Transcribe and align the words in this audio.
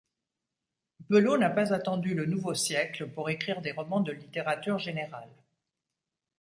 Pelot 1.09 1.37
n'a 1.37 1.51
pas 1.51 1.73
attendu 1.73 2.15
le 2.15 2.25
nouveau 2.25 2.55
siècle 2.55 3.05
pour 3.07 3.29
écrire 3.29 3.61
des 3.61 3.71
romans 3.71 3.99
de 3.99 4.11
littérature 4.11 4.79
générale. 4.79 5.29